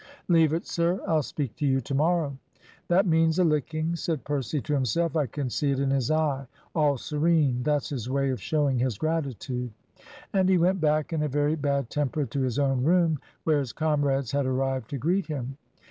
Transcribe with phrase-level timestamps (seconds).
[0.27, 0.99] "Leave it, sir.
[1.07, 2.35] I'll speak to you to morrow."
[2.87, 5.15] "That means a licking," said Percy to himself.
[5.15, 6.47] "I can see it in his eye.
[6.73, 7.61] All serene.
[7.61, 9.69] That's his way of showing his gratitude."
[10.33, 13.73] And he went back in a very bad temper to his own room, where his
[13.73, 15.57] comrades had arrived to greet him.